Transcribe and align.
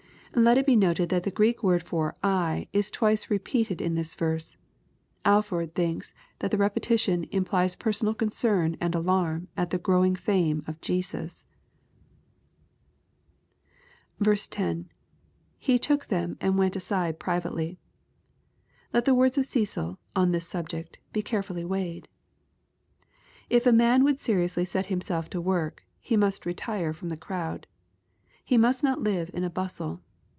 ]Let 0.51 0.57
it 0.57 0.65
be 0.65 0.77
noted 0.77 1.09
that 1.09 1.23
the 1.23 1.29
Greek 1.29 1.61
word 1.61 1.83
for" 1.83 2.15
I," 2.23 2.69
is 2.71 2.89
twice 2.89 3.29
repeated 3.29 3.81
in 3.81 3.95
this 3.95 4.15
verse. 4.15 4.55
Alford 5.25 5.75
thinks 5.75 6.13
that 6.39 6.51
the 6.51 6.57
repetition 6.57 7.25
"implies 7.31 7.75
personal 7.75 8.13
concern 8.13 8.77
and 8.79 8.95
alarm 8.95 9.49
at 9.57 9.71
the 9.71 9.77
growing 9.77 10.15
fame 10.15 10.63
of 10.67 10.79
Jesus," 10.79 11.43
ID.— 14.25 14.85
[He 15.59 15.77
took 15.77 16.07
ihem 16.07 16.37
and 16.39 16.57
went 16.57 16.77
aside 16.77 17.19
privately,] 17.19 17.77
Let 18.93 19.03
tie 19.03 19.11
words 19.11 19.37
of 19.37 19.43
Cecil, 19.43 19.99
on 20.15 20.31
this 20.31 20.47
subject, 20.47 20.97
be 21.11 21.21
carefully 21.21 21.65
weighed 21.65 22.07
"K 23.49 23.59
a 23.65 23.73
man 23.73 24.05
would 24.05 24.21
seriously 24.21 24.63
set 24.63 24.85
himself 24.85 25.29
to 25.31 25.41
work, 25.41 25.83
he 25.99 26.15
must 26.15 26.45
retire 26.45 26.93
from 26.93 27.09
the 27.09 27.17
crowd. 27.17 27.67
He 28.45 28.57
must 28.57 28.81
not 28.81 29.03
live 29.03 29.29
in 29.33 29.43
a 29.43 29.49
bustle. 29.49 29.99